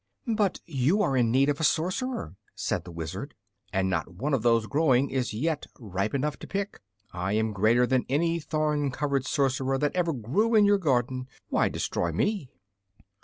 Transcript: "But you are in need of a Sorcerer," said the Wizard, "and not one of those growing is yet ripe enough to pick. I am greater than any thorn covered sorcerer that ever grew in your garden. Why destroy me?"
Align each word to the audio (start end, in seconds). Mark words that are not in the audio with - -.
"But 0.35 0.61
you 0.65 1.03
are 1.03 1.15
in 1.15 1.29
need 1.29 1.47
of 1.47 1.59
a 1.59 1.63
Sorcerer," 1.63 2.35
said 2.55 2.85
the 2.85 2.91
Wizard, 2.91 3.35
"and 3.71 3.87
not 3.87 4.11
one 4.15 4.33
of 4.33 4.41
those 4.41 4.65
growing 4.65 5.11
is 5.11 5.31
yet 5.31 5.67
ripe 5.79 6.15
enough 6.15 6.37
to 6.39 6.47
pick. 6.47 6.81
I 7.11 7.33
am 7.33 7.53
greater 7.53 7.85
than 7.85 8.07
any 8.09 8.39
thorn 8.39 8.89
covered 8.89 9.27
sorcerer 9.27 9.77
that 9.77 9.95
ever 9.95 10.11
grew 10.11 10.55
in 10.55 10.65
your 10.65 10.79
garden. 10.79 11.27
Why 11.49 11.69
destroy 11.69 12.11
me?" 12.11 12.49